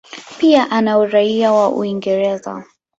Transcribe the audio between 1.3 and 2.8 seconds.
wa Uingereza.